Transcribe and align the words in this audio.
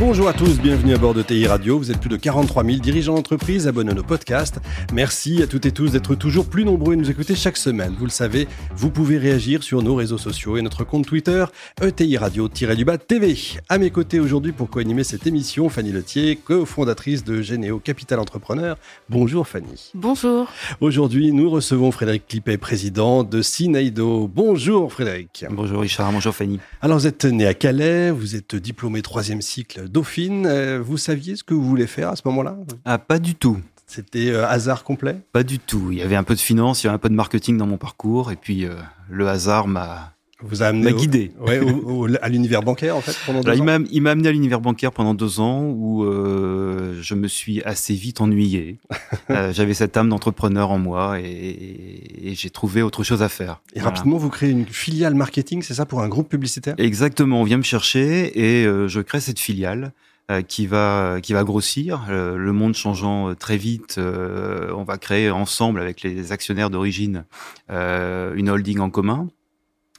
Bonjour 0.00 0.28
à 0.28 0.32
tous, 0.32 0.60
bienvenue 0.60 0.94
à 0.94 0.96
bord 0.96 1.12
de 1.12 1.22
TI 1.22 1.48
Radio. 1.48 1.76
Vous 1.76 1.90
êtes 1.90 1.98
plus 1.98 2.08
de 2.08 2.16
43 2.16 2.62
000 2.62 2.78
dirigeants 2.78 3.16
d'entreprise 3.16 3.66
abonnés 3.66 3.90
à 3.90 3.94
nos 3.94 4.04
podcasts. 4.04 4.60
Merci 4.92 5.42
à 5.42 5.48
toutes 5.48 5.66
et 5.66 5.72
tous 5.72 5.90
d'être 5.90 6.14
toujours 6.14 6.46
plus 6.46 6.64
nombreux 6.64 6.94
et 6.94 6.96
nous 6.96 7.10
écouter 7.10 7.34
chaque 7.34 7.56
semaine. 7.56 7.96
Vous 7.98 8.04
le 8.04 8.10
savez, 8.12 8.46
vous 8.76 8.90
pouvez 8.90 9.18
réagir 9.18 9.64
sur 9.64 9.82
nos 9.82 9.96
réseaux 9.96 10.16
sociaux 10.16 10.56
et 10.56 10.62
notre 10.62 10.84
compte 10.84 11.04
Twitter 11.04 11.44
ETI 11.82 12.16
Radio-du-bas 12.16 12.98
TV. 12.98 13.36
À 13.68 13.78
mes 13.78 13.90
côtés 13.90 14.20
aujourd'hui 14.20 14.52
pour 14.52 14.70
co-animer 14.70 15.02
cette 15.02 15.26
émission, 15.26 15.68
Fanny 15.68 15.90
Letier, 15.90 16.36
cofondatrice 16.36 17.24
de 17.24 17.42
Généo 17.42 17.80
Capital 17.80 18.20
Entrepreneur. 18.20 18.76
Bonjour 19.08 19.48
Fanny. 19.48 19.90
Bonjour. 19.94 20.48
Aujourd'hui, 20.80 21.32
nous 21.32 21.50
recevons 21.50 21.90
Frédéric 21.90 22.28
Clippet, 22.28 22.56
président 22.56 23.24
de 23.24 23.42
Sinaido. 23.42 24.30
Bonjour 24.32 24.92
Frédéric. 24.92 25.44
Bonjour 25.50 25.80
Richard, 25.80 26.12
bonjour 26.12 26.36
Fanny. 26.36 26.60
Alors 26.82 27.00
vous 27.00 27.08
êtes 27.08 27.24
né 27.24 27.48
à 27.48 27.54
Calais, 27.54 28.12
vous 28.12 28.36
êtes 28.36 28.54
diplômé 28.54 29.02
troisième 29.02 29.42
cycle 29.42 29.87
Dauphine. 29.90 30.46
Euh, 30.46 30.80
vous 30.82 30.96
saviez 30.96 31.36
ce 31.36 31.44
que 31.44 31.54
vous 31.54 31.64
voulez 31.64 31.86
faire 31.86 32.08
à 32.08 32.16
ce 32.16 32.22
moment-là? 32.26 32.56
Ah, 32.84 32.98
pas 32.98 33.18
du 33.18 33.34
tout. 33.34 33.58
C'était 33.86 34.30
euh, 34.30 34.46
hasard 34.46 34.84
complet? 34.84 35.16
Pas 35.32 35.42
du 35.42 35.58
tout. 35.58 35.88
Il 35.90 35.98
y 35.98 36.02
avait 36.02 36.16
un 36.16 36.22
peu 36.22 36.34
de 36.34 36.40
finance, 36.40 36.82
il 36.82 36.86
y 36.86 36.88
avait 36.88 36.96
un 36.96 36.98
peu 36.98 37.08
de 37.08 37.14
marketing 37.14 37.56
dans 37.56 37.66
mon 37.66 37.78
parcours, 37.78 38.30
et 38.30 38.36
puis 38.36 38.66
euh, 38.66 38.74
le 39.08 39.28
hasard 39.28 39.66
m'a 39.66 40.12
vous 40.42 40.62
a 40.62 40.66
amené 40.66 40.92
guidé. 40.92 41.32
ouais, 41.40 41.60
à 42.22 42.28
l'univers 42.28 42.62
bancaire 42.62 42.96
en 42.96 43.00
fait 43.00 43.16
pendant 43.26 43.40
deux 43.40 43.52
il 43.54 43.60
ans. 43.60 43.84
Il 43.90 44.02
m'a 44.02 44.10
amené 44.10 44.28
à 44.28 44.32
l'univers 44.32 44.60
bancaire 44.60 44.92
pendant 44.92 45.14
deux 45.14 45.40
ans 45.40 45.64
où 45.64 46.04
euh, 46.04 46.98
je 47.00 47.14
me 47.14 47.28
suis 47.28 47.62
assez 47.62 47.94
vite 47.94 48.20
ennuyé. 48.20 48.78
euh, 49.30 49.52
J'avais 49.52 49.74
cette 49.74 49.96
âme 49.96 50.08
d'entrepreneur 50.08 50.70
en 50.70 50.78
moi 50.78 51.20
et, 51.20 51.24
et, 51.24 52.30
et 52.30 52.34
j'ai 52.34 52.50
trouvé 52.50 52.82
autre 52.82 53.02
chose 53.02 53.22
à 53.22 53.28
faire. 53.28 53.60
Et 53.74 53.80
voilà. 53.80 53.96
rapidement, 53.96 54.16
vous 54.16 54.30
créez 54.30 54.50
une 54.50 54.66
filiale 54.66 55.14
marketing, 55.14 55.62
c'est 55.62 55.74
ça, 55.74 55.86
pour 55.86 56.02
un 56.02 56.08
groupe 56.08 56.28
publicitaire 56.28 56.74
Exactement. 56.78 57.40
On 57.40 57.44
vient 57.44 57.56
me 57.56 57.62
chercher 57.62 58.38
et 58.38 58.66
euh, 58.66 58.88
je 58.88 59.00
crée 59.00 59.20
cette 59.20 59.38
filiale 59.38 59.92
euh, 60.30 60.42
qui 60.42 60.66
va 60.66 61.18
qui 61.22 61.32
va 61.32 61.44
grossir. 61.44 62.06
Euh, 62.08 62.36
le 62.36 62.52
monde 62.52 62.74
changeant 62.74 63.34
très 63.34 63.56
vite, 63.56 63.98
on 63.98 64.84
va 64.84 64.98
créer 64.98 65.30
ensemble 65.30 65.80
avec 65.80 66.02
les 66.02 66.32
actionnaires 66.32 66.70
d'origine 66.70 67.24
une 67.68 68.50
holding 68.50 68.80
en 68.80 68.90
commun. 68.90 69.28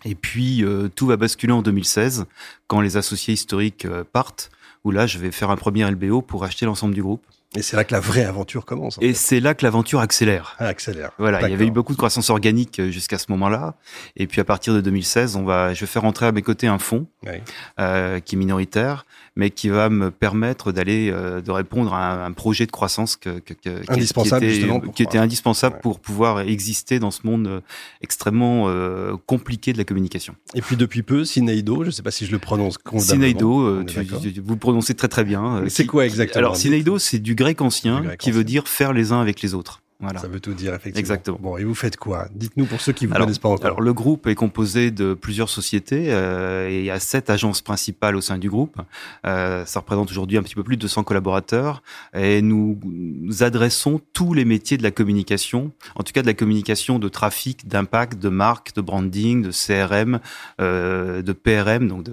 Et 0.06 0.16
puis 0.16 0.64
euh, 0.64 0.90
tout 0.94 1.08
va 1.08 1.18
basculer 1.18 1.54
en 1.54 1.62
2016 1.62 2.26
quand 2.68 2.82
les 2.82 2.98
associés 2.98 3.34
historiques 3.34 3.86
euh, 3.86 4.04
partent, 4.10 4.52
où 4.84 4.92
là 4.92 5.08
je 5.08 5.20
vais 5.20 5.32
faire 5.32 5.50
un 5.50 5.58
premier 5.58 5.90
LBO 5.90 6.22
pour 6.22 6.44
acheter 6.44 6.66
l'ensemble 6.66 6.94
du 6.94 7.02
groupe. 7.02 7.24
Et 7.56 7.64
c'est 7.64 7.76
là 7.76 7.84
que 7.84 7.94
la 7.94 8.00
vraie 8.00 8.26
aventure 8.26 8.64
commence. 8.64 9.00
Et 9.02 9.16
c'est 9.16 9.40
là 9.40 9.56
que 9.56 9.66
l'aventure 9.66 10.02
accélère. 10.02 10.56
Ah, 10.60 10.68
accélère. 10.68 11.12
Voilà, 11.18 11.42
il 11.48 11.50
y 11.50 11.54
avait 11.54 11.66
eu 11.66 11.72
beaucoup 11.72 11.94
de 11.94 11.98
croissance 11.98 12.30
organique 12.30 12.80
jusqu'à 12.90 13.18
ce 13.18 13.26
moment-là. 13.30 13.74
Et 14.16 14.28
puis 14.28 14.40
à 14.40 14.44
partir 14.44 14.76
de 14.76 14.82
2016, 14.82 15.36
on 15.36 15.46
va, 15.46 15.74
je 15.74 15.80
vais 15.80 15.88
faire 15.88 16.06
entrer 16.06 16.28
à 16.28 16.32
mes 16.32 16.44
côtés 16.44 16.68
un 16.68 16.78
fonds 16.78 17.08
oui. 17.26 17.38
euh, 17.80 18.20
qui 18.20 18.36
est 18.36 18.38
minoritaire, 18.38 19.08
mais 19.36 19.50
qui 19.50 19.70
va 19.70 19.90
me 19.90 20.12
permettre 20.12 20.72
d'aller, 20.72 21.10
euh, 21.12 21.42
de 21.42 21.50
répondre 21.50 21.92
à 21.94 22.12
un, 22.12 22.26
un, 22.28 22.32
projet 22.34 22.68
de 22.68 22.72
croissance 22.72 23.16
que, 23.16 23.40
que, 23.40 23.54
que 23.54 23.92
indispensable 23.92 24.42
qui 24.42 24.46
était, 24.46 24.56
justement 24.56 24.80
qui 24.80 25.04
était 25.04 25.18
indispensable 25.18 25.76
ouais. 25.76 25.82
pour 25.82 26.00
pouvoir 26.02 26.42
exister 26.42 27.00
dans 27.00 27.10
ce 27.10 27.26
monde 27.26 27.48
euh, 27.48 27.62
extrêmement 28.02 28.66
euh, 28.68 29.16
compliqué 29.26 29.74
de 29.74 29.80
la 29.80 29.86
communication. 29.86 30.36
Et 30.54 30.62
puis 30.62 30.76
depuis 30.76 31.02
peu, 31.02 31.26
Sineido, 31.26 31.82
je 31.82 31.88
ne 31.88 31.92
sais 31.92 32.04
pas 32.04 32.12
si 32.12 32.28
je 32.28 32.32
le 32.32 32.40
prononce 32.40 32.78
Sineido, 32.98 33.62
euh, 33.62 33.86
tu, 33.86 34.06
tu, 34.06 34.42
vous 34.42 34.54
le 34.54 34.60
prononcez 34.60 34.94
très 34.94 35.08
très 35.08 35.24
bien. 35.24 35.64
C'est 35.68 35.88
quoi 35.88 36.06
exactement? 36.06 36.40
Alors 36.40 36.56
Sineido, 36.56 37.00
c'est 37.00 37.20
du 37.20 37.39
grec 37.40 37.62
ancien 37.62 38.02
grec 38.02 38.20
qui 38.20 38.30
ancien. 38.30 38.38
veut 38.38 38.44
dire 38.44 38.68
faire 38.68 38.94
les 38.94 39.12
uns 39.12 39.22
avec 39.22 39.42
les 39.42 39.54
autres. 39.54 39.82
Voilà. 40.02 40.22
Ça 40.22 40.30
veut 40.30 40.40
tout 40.40 40.54
dire, 40.54 40.74
effectivement. 40.74 41.00
Exactement. 41.00 41.38
Bon, 41.42 41.58
et 41.58 41.66
vous 41.66 41.76
faites 41.76 41.98
quoi? 41.98 42.30
Dites-nous 42.34 42.66
pour 42.66 42.80
ceux 42.80 42.94
qui 42.94 43.06
vous 43.06 43.14
alors, 43.14 43.26
connaissent 43.26 43.38
pas 43.38 43.50
encore. 43.50 43.66
Alors, 43.66 43.82
le 43.82 43.92
groupe 43.92 44.28
est 44.28 44.36
composé 44.36 44.92
de 44.92 45.14
plusieurs 45.14 45.50
sociétés 45.50 46.06
euh, 46.14 46.70
et 46.70 46.80
il 46.80 46.86
y 46.86 46.90
a 46.90 47.02
sept 47.02 47.30
agences 47.30 47.62
principales 47.62 48.16
au 48.16 48.22
sein 48.22 48.38
du 48.38 48.50
groupe. 48.50 48.78
Euh, 49.26 49.66
ça 49.66 49.82
représente 49.82 50.10
aujourd'hui 50.10 50.38
un 50.38 50.42
petit 50.42 50.56
peu 50.56 50.64
plus 50.64 50.78
de 50.78 50.82
200 50.84 51.04
collaborateurs 51.04 51.84
et 52.14 52.42
nous, 52.42 52.80
nous, 52.86 53.44
adressons 53.44 54.00
tous 54.14 54.34
les 54.34 54.46
métiers 54.46 54.78
de 54.78 54.84
la 54.84 54.92
communication, 54.92 55.74
en 55.96 56.04
tout 56.04 56.14
cas 56.14 56.22
de 56.22 56.28
la 56.28 56.34
communication 56.34 56.98
de 56.98 57.10
trafic, 57.10 57.68
d'impact, 57.68 58.20
de 58.20 58.30
marque, 58.30 58.74
de 58.76 58.82
branding, 58.82 59.42
de 59.42 59.52
CRM, 59.52 60.22
euh, 60.62 61.22
de 61.22 61.34
PRM, 61.34 61.90
donc 61.90 62.04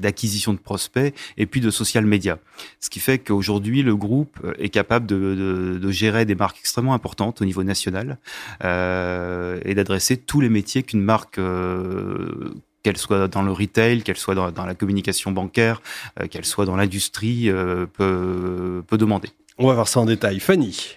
d'acquisition 0.00 0.50
de, 0.50 0.56
de, 0.56 0.60
de, 0.60 0.64
prospects 0.64 1.14
et 1.36 1.46
puis 1.46 1.60
de 1.60 1.70
social 1.70 2.04
media. 2.06 2.40
Ce 2.80 2.90
qui 2.90 2.98
fait 2.98 3.20
qu'aujourd'hui, 3.20 3.84
le 3.84 3.94
groupe 3.94 4.44
est 4.58 4.68
capable 4.68 5.06
de, 5.06 5.78
de 5.80 5.90
gérer 5.92 6.24
des 6.24 6.34
marques 6.34 6.58
extrêmement 6.58 6.92
importantes 6.92 7.19
au 7.20 7.44
niveau 7.44 7.62
national 7.62 8.18
euh, 8.64 9.60
et 9.64 9.74
d'adresser 9.74 10.16
tous 10.16 10.40
les 10.40 10.48
métiers 10.48 10.82
qu'une 10.82 11.02
marque 11.02 11.38
euh, 11.38 12.52
qu'elle 12.82 12.96
soit 12.96 13.28
dans 13.28 13.42
le 13.42 13.52
retail, 13.52 14.02
qu'elle 14.02 14.16
soit 14.16 14.34
dans, 14.34 14.50
dans, 14.50 14.66
la 14.66 14.74
communication 14.74 15.32
bancaire, 15.32 15.82
euh, 16.20 16.26
qu'elle 16.26 16.44
soit 16.44 16.64
dans 16.64 16.76
l'industrie, 16.76 17.50
euh, 17.50 17.86
peut, 17.86 18.82
peut 18.86 18.98
demander. 18.98 19.28
On 19.58 19.66
va 19.66 19.74
voir 19.74 19.88
ça 19.88 20.00
en 20.00 20.06
détail. 20.06 20.40
Fanny 20.40 20.96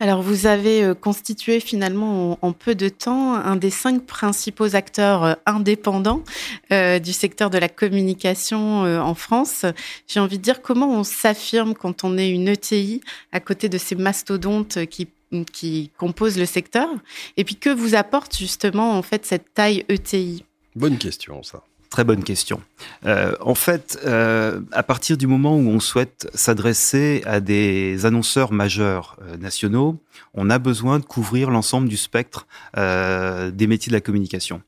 alors, 0.00 0.22
vous 0.22 0.46
avez 0.46 0.92
constitué 1.00 1.58
finalement 1.58 2.34
en, 2.34 2.38
en, 2.40 2.52
peu 2.52 2.76
de 2.76 2.88
temps 2.88 3.34
un 3.34 3.56
des 3.56 3.70
cinq 3.70 4.06
principaux 4.06 4.76
acteurs 4.76 5.36
indépendants 5.44 6.22
euh, 6.70 7.00
du 7.00 7.12
secteur 7.12 7.50
de 7.50 7.58
la 7.58 7.68
communication 7.68 8.84
euh, 8.84 9.00
en 9.00 9.14
France. 9.14 9.64
J'ai 10.06 10.20
envie 10.20 10.38
de 10.38 10.42
dire 10.44 10.62
comment 10.62 10.88
on 10.88 11.02
s'affirme 11.02 11.74
quand 11.74 12.04
on 12.04 12.16
est 12.16 12.30
une 12.30 12.46
ETI 12.46 13.00
à 13.32 13.40
côté 13.40 13.68
de 13.68 13.76
ces 13.76 13.96
mastodontes 13.96 14.86
qui 14.86 15.08
qui 15.52 15.90
composent 15.98 16.38
le 16.38 16.46
secteur 16.46 16.88
et 17.36 17.44
puis 17.44 17.56
que 17.56 17.70
vous 17.70 17.94
apporte 17.94 18.36
justement 18.36 18.96
en 18.96 19.02
fait 19.02 19.26
cette 19.26 19.54
taille 19.54 19.84
ETI 19.88 20.44
Bonne 20.76 20.98
question 20.98 21.42
ça. 21.42 21.62
Très 21.90 22.04
bonne 22.04 22.22
question. 22.22 22.60
Euh, 23.06 23.34
en 23.40 23.54
fait, 23.54 23.98
euh, 24.04 24.60
à 24.72 24.82
partir 24.82 25.16
du 25.16 25.26
moment 25.26 25.56
où 25.56 25.68
on 25.68 25.80
souhaite 25.80 26.28
s'adresser 26.34 27.22
à 27.24 27.40
des 27.40 28.04
annonceurs 28.04 28.52
majeurs 28.52 29.16
euh, 29.22 29.38
nationaux, 29.38 29.98
on 30.34 30.50
a 30.50 30.58
besoin 30.58 30.98
de 30.98 31.04
couvrir 31.06 31.50
l'ensemble 31.50 31.88
du 31.88 31.96
spectre 31.96 32.46
euh, 32.76 33.50
des 33.50 33.66
métiers 33.66 33.88
de 33.88 33.96
la 33.96 34.02
communication. 34.02 34.60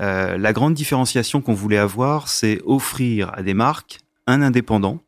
Euh, 0.00 0.38
la 0.38 0.52
grande 0.54 0.72
différenciation 0.72 1.42
qu'on 1.42 1.52
voulait 1.52 1.76
avoir, 1.76 2.28
c'est 2.28 2.62
offrir 2.64 3.30
à 3.34 3.42
des 3.42 3.54
marques 3.54 4.00
un 4.26 4.40
indépendant 4.40 4.98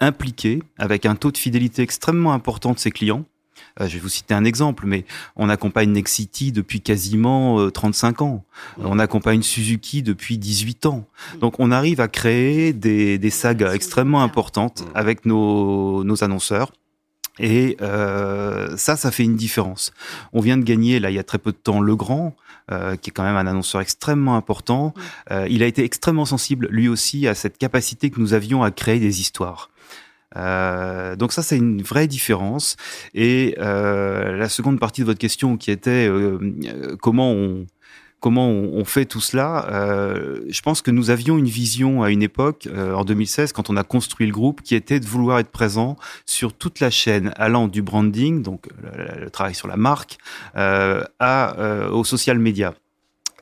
impliqué 0.00 0.62
avec 0.78 1.04
un 1.04 1.14
taux 1.14 1.30
de 1.30 1.38
fidélité 1.38 1.82
extrêmement 1.82 2.32
important 2.32 2.72
de 2.72 2.78
ses 2.78 2.90
clients 2.90 3.26
je 3.80 3.86
vais 3.86 3.98
vous 3.98 4.08
citer 4.08 4.34
un 4.34 4.44
exemple, 4.44 4.84
mais 4.86 5.04
on 5.36 5.48
accompagne 5.48 5.90
Nexity 5.90 6.52
depuis 6.52 6.80
quasiment 6.80 7.60
euh, 7.60 7.70
35 7.70 8.22
ans. 8.22 8.44
On 8.78 8.98
accompagne 8.98 9.42
Suzuki 9.42 10.02
depuis 10.02 10.38
18 10.38 10.86
ans. 10.86 11.06
Donc 11.40 11.58
on 11.58 11.70
arrive 11.70 12.00
à 12.00 12.08
créer 12.08 12.72
des, 12.72 13.18
des 13.18 13.30
sagas 13.30 13.74
extrêmement 13.74 14.22
importantes 14.22 14.84
avec 14.94 15.26
nos, 15.26 16.04
nos 16.04 16.24
annonceurs. 16.24 16.72
Et 17.38 17.76
euh, 17.80 18.76
ça, 18.76 18.96
ça 18.96 19.10
fait 19.10 19.24
une 19.24 19.36
différence. 19.36 19.92
On 20.32 20.40
vient 20.40 20.56
de 20.56 20.62
gagner, 20.62 21.00
là, 21.00 21.10
il 21.10 21.14
y 21.14 21.18
a 21.18 21.24
très 21.24 21.38
peu 21.38 21.50
de 21.50 21.56
temps, 21.56 21.80
Legrand, 21.80 22.36
euh, 22.70 22.96
qui 22.96 23.10
est 23.10 23.12
quand 23.12 23.24
même 23.24 23.36
un 23.36 23.46
annonceur 23.46 23.80
extrêmement 23.80 24.36
important. 24.36 24.94
Euh, 25.32 25.46
il 25.50 25.62
a 25.62 25.66
été 25.66 25.82
extrêmement 25.82 26.26
sensible, 26.26 26.68
lui 26.70 26.86
aussi, 26.86 27.26
à 27.26 27.34
cette 27.34 27.58
capacité 27.58 28.10
que 28.10 28.20
nous 28.20 28.34
avions 28.34 28.62
à 28.62 28.70
créer 28.70 29.00
des 29.00 29.20
histoires. 29.20 29.70
Euh, 30.36 31.16
donc 31.16 31.32
ça, 31.32 31.42
c'est 31.42 31.56
une 31.56 31.82
vraie 31.82 32.06
différence. 32.06 32.76
Et 33.14 33.54
euh, 33.58 34.36
la 34.36 34.48
seconde 34.48 34.80
partie 34.80 35.02
de 35.02 35.06
votre 35.06 35.18
question, 35.18 35.56
qui 35.56 35.70
était 35.70 36.08
euh, 36.08 36.96
comment 37.00 37.32
on 37.32 37.66
comment 38.24 38.48
on, 38.48 38.86
fait 38.86 39.04
tout 39.04 39.20
cela 39.20 39.68
euh, 39.70 40.40
Je 40.48 40.62
pense 40.62 40.80
que 40.80 40.90
nous 40.90 41.10
avions 41.10 41.36
une 41.36 41.44
vision 41.44 42.02
à 42.02 42.08
une 42.08 42.22
époque, 42.22 42.66
euh, 42.72 42.94
en 42.94 43.04
2016, 43.04 43.52
quand 43.52 43.68
on 43.68 43.76
a 43.76 43.84
construit 43.84 44.26
le 44.26 44.32
groupe, 44.32 44.62
qui 44.62 44.74
était 44.74 44.98
de 44.98 45.04
vouloir 45.04 45.40
être 45.40 45.50
présent 45.50 45.96
sur 46.24 46.54
toute 46.54 46.80
la 46.80 46.88
chaîne, 46.88 47.34
allant 47.36 47.68
du 47.68 47.82
branding, 47.82 48.40
donc 48.40 48.68
le, 48.82 49.28
travail 49.28 49.54
sur 49.54 49.68
la 49.68 49.76
marque, 49.76 50.16
euh, 50.56 51.04
à 51.20 51.54
au 51.92 52.02
social 52.02 52.38
media 52.38 52.72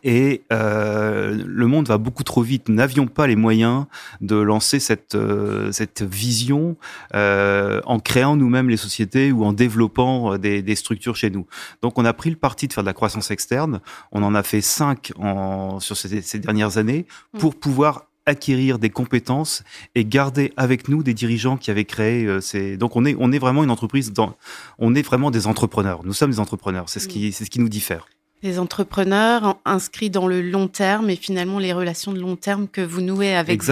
et 0.02 0.42
euh, 0.52 1.42
le 1.46 1.66
monde 1.66 1.88
va 1.88 1.98
beaucoup 1.98 2.24
trop 2.24 2.42
vite. 2.42 2.68
Nous 2.68 2.74
n'avions 2.74 3.06
pas 3.06 3.26
les 3.26 3.36
moyens 3.36 3.86
de 4.20 4.36
lancer 4.36 4.80
cette 4.80 5.14
euh, 5.14 5.72
cette 5.72 6.02
vision 6.02 6.76
euh, 7.14 7.80
en 7.84 8.00
créant 8.00 8.36
nous-mêmes 8.36 8.68
les 8.68 8.76
sociétés 8.76 9.32
ou 9.32 9.44
en 9.44 9.52
développant 9.52 10.38
des, 10.38 10.62
des, 10.62 10.74
structures 10.74 11.16
chez 11.16 11.30
nous. 11.30 11.46
Donc, 11.82 11.98
on 11.98 12.04
a 12.04 12.12
pris 12.12 12.30
le 12.30 12.36
parti 12.36 12.68
de 12.68 12.72
faire 12.72 12.82
de 12.82 12.88
la 12.88 12.94
croissance 12.94 13.30
externe. 13.30 13.80
On 14.10 14.22
en 14.22 14.34
a 14.34 14.42
fait 14.42 14.60
cinq 14.60 15.12
en, 15.18 15.80
sur 15.80 15.96
ces, 15.96 16.22
ces 16.22 16.38
dernières 16.38 16.78
années 16.78 17.06
pour 17.38 17.52
mmh. 17.52 17.56
pouvoir 17.56 18.06
acquérir 18.26 18.78
des 18.78 18.90
compétences 18.90 19.64
et 19.94 20.04
garder 20.04 20.52
avec 20.56 20.88
nous 20.88 21.02
des 21.02 21.14
dirigeants 21.14 21.56
qui 21.56 21.70
avaient 21.70 21.84
créé 21.84 22.24
euh, 22.24 22.40
ces 22.40 22.76
donc 22.76 22.94
on 22.94 23.04
est 23.04 23.16
on 23.18 23.32
est 23.32 23.38
vraiment 23.38 23.64
une 23.64 23.70
entreprise 23.70 24.12
dans 24.12 24.36
on 24.78 24.94
est 24.94 25.02
vraiment 25.02 25.30
des 25.30 25.46
entrepreneurs 25.46 26.04
nous 26.04 26.12
sommes 26.12 26.30
des 26.30 26.40
entrepreneurs 26.40 26.88
c'est 26.88 27.00
ce 27.00 27.08
qui 27.08 27.32
c'est 27.32 27.44
ce 27.44 27.50
qui 27.50 27.58
nous 27.58 27.68
diffère 27.68 28.06
Les 28.42 28.58
entrepreneurs 28.58 29.56
inscrits 29.64 30.10
dans 30.10 30.26
le 30.26 30.42
long 30.42 30.66
terme 30.66 31.10
et 31.10 31.14
finalement 31.14 31.60
les 31.60 31.72
relations 31.72 32.12
de 32.12 32.18
long 32.18 32.34
terme 32.34 32.66
que 32.66 32.80
vous 32.80 33.00
nouez 33.00 33.36
avec 33.36 33.62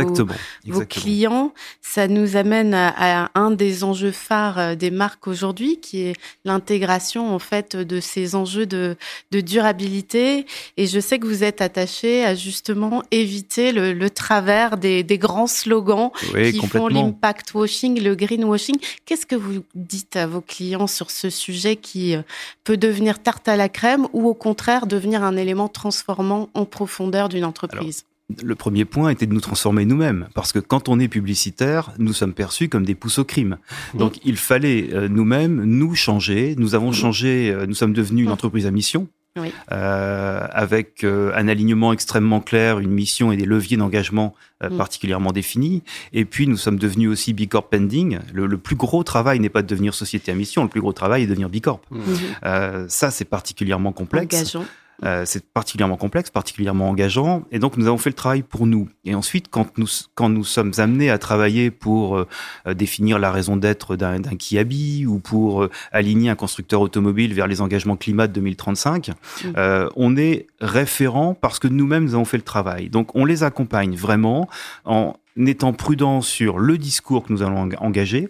Vos, 0.67 0.85
clients, 0.85 1.53
ça 1.83 2.07
nous 2.07 2.37
amène 2.37 2.73
à, 2.73 3.31
un 3.35 3.51
des 3.51 3.83
enjeux 3.83 4.13
phares 4.13 4.59
euh, 4.59 4.75
des 4.77 4.93
marques 4.93 5.27
aujourd'hui, 5.27 5.81
qui 5.81 6.03
est 6.03 6.13
l'intégration 6.45 7.35
en 7.35 7.41
fait 7.41 7.75
de 7.75 7.99
ces 7.99 8.37
enjeux 8.37 8.67
de, 8.67 8.97
de, 9.33 9.41
durabilité. 9.41 10.47
Et 10.77 10.87
je 10.87 11.01
sais 11.01 11.19
que 11.19 11.27
vous 11.27 11.43
êtes 11.43 11.61
attaché 11.63 12.25
à 12.25 12.37
justement 12.37 13.03
éviter 13.11 13.73
le, 13.73 13.93
le 13.93 14.11
travers 14.11 14.77
des, 14.77 15.03
des, 15.03 15.19
grands 15.19 15.49
slogans 15.49 16.13
qui 16.33 16.67
font 16.69 16.87
l'impact 16.87 17.55
washing, 17.55 18.01
le 18.01 18.15
greenwashing. 18.15 18.77
Qu'est-ce 19.05 19.27
que 19.27 19.37
vous 19.37 19.65
dites 19.75 20.15
à 20.15 20.29
vos 20.29 20.41
clients 20.41 20.87
sur 20.87 21.11
ce 21.11 21.29
sujet 21.29 21.75
qui 21.75 22.15
euh, 22.15 22.23
peut 22.63 22.77
devenir 22.77 23.19
tarte 23.19 23.49
à 23.49 23.57
la 23.57 23.69
crème 23.69 24.07
ou 24.13 24.29
au 24.29 24.35
contraire 24.35 24.60
devenir 24.87 25.23
un 25.25 25.37
élément 25.37 25.69
transformant 25.69 26.49
en 26.55 26.65
profondeur 26.65 27.29
d'une 27.29 27.45
entreprise 27.45 28.05
le 28.45 28.55
premier 28.55 28.85
point 28.85 29.11
était 29.11 29.27
de 29.27 29.35
nous 29.35 29.41
transformer 29.41 29.85
nous-mêmes, 29.85 30.29
parce 30.35 30.53
que 30.53 30.59
quand 30.59 30.89
on 30.89 31.01
est 31.01 31.09
publicitaire, 31.09 31.93
nous 31.99 32.13
sommes 32.13 32.33
perçus 32.33 32.69
comme 32.69 32.85
des 32.85 32.95
pousses 32.95 33.19
au 33.19 33.25
crime. 33.25 33.59
Donc 33.95 34.21
il 34.25 34.37
fallait 34.37 34.91
euh, 34.93 35.09
nous-mêmes 35.09 35.65
nous 35.65 35.95
changer. 35.95 36.55
Nous 36.57 36.75
avons 36.75 36.93
changé, 36.93 37.51
euh, 37.51 37.67
nous 37.67 37.75
sommes 37.75 37.93
devenus 37.93 38.27
une 38.27 38.31
entreprise 38.31 38.67
à 38.67 38.71
mission. 38.71 39.09
Euh, 39.39 40.47
avec 40.51 41.05
un 41.05 41.47
alignement 41.49 41.93
extrêmement 41.93 42.41
clair, 42.41 42.81
une 42.81 42.91
mission 42.91 43.31
et 43.31 43.37
des 43.37 43.45
leviers 43.45 43.77
d'engagement 43.77 44.35
mm. 44.63 44.77
particulièrement 44.77 45.33
définis. 45.33 45.83
Et 46.13 46.25
puis 46.25 46.47
nous 46.47 46.57
sommes 46.57 46.79
devenus 46.79 47.09
aussi 47.09 47.33
B 47.33 47.47
Corp 47.47 47.71
pending. 47.71 48.19
Le, 48.35 48.59
plus 48.59 48.77
gros 48.77 49.05
travail 49.05 49.39
n'est 49.39 49.49
pas 49.49 49.63
de 49.63 49.69
devenir 49.69 49.95
société 49.95 50.33
à 50.33 50.35
mission, 50.35 50.65
le 50.65 50.69
plus 50.69 50.81
gros 50.81 50.93
travail 50.93 51.23
est 51.23 51.27
de 51.27 51.31
devenir 51.31 51.49
B 51.49 51.61
Corp. 51.61 51.81
Mm. 51.91 52.89
ça 52.89 53.11
c'est 53.11 53.25
particulièrement 53.25 53.93
complexe. 53.93 54.57
Euh, 55.05 55.23
c'est 55.25 55.45
particulièrement 55.53 55.97
complexe, 55.97 56.31
particulièrement 56.31 56.91
engageant, 56.91 57.45
et 57.51 57.59
donc 57.59 57.77
nous 57.77 57.87
avons 57.87 57.99
fait 57.99 58.11
le 58.11 58.15
travail 58.15 58.43
pour 58.43 58.67
nous. 58.67 58.89
Et 59.05 59.15
ensuite, 59.15 59.49
quand 59.51 59.79
nous 59.79 59.87
quand 60.15 60.29
nous 60.29 60.45
sommes 60.45 60.73
amenés 60.79 61.11
à 61.11 61.19
travailler 61.19 61.71
pour 61.71 62.19
euh, 62.19 62.27
définir 62.75 63.19
la 63.19 63.31
raison 63.31 63.57
d'être 63.57 63.97
d'un 63.97 64.21
Kiabi 64.21 65.07
ou 65.07 65.19
pour 65.19 65.63
euh, 65.63 65.71
aligner 65.93 66.31
un 66.31 66.35
constructeur 66.35 66.81
automobile 66.81 67.35
vers 67.35 67.47
les 67.47 67.61
engagements 67.61 67.97
climat 67.97 68.27
de 68.27 68.33
2035, 68.35 69.09
mmh. 69.09 69.51
on 69.97 70.17
est 70.17 70.47
référent 70.61 71.35
parce 71.35 71.59
que 71.59 71.69
nous-mêmes 71.69 72.05
nous 72.05 72.15
avons 72.15 72.25
fait 72.25 72.37
le 72.37 72.43
travail. 72.43 72.91
Donc 72.91 73.15
on 73.15 73.25
les 73.25 73.43
accompagne 73.43 73.97
vraiment 73.97 74.49
en 74.85 75.15
étant 75.37 75.73
prudent 75.73 76.21
sur 76.21 76.59
le 76.59 76.77
discours 76.79 77.25
que 77.25 77.33
nous 77.33 77.43
allons 77.43 77.69
engager 77.79 78.29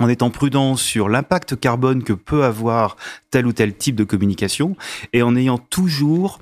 en 0.00 0.08
étant 0.08 0.30
prudent 0.30 0.76
sur 0.76 1.08
l'impact 1.08 1.58
carbone 1.58 2.02
que 2.02 2.12
peut 2.12 2.44
avoir 2.44 2.96
tel 3.30 3.46
ou 3.46 3.52
tel 3.52 3.76
type 3.76 3.96
de 3.96 4.04
communication 4.04 4.76
et 5.12 5.22
en 5.22 5.34
ayant 5.36 5.58
toujours 5.58 6.40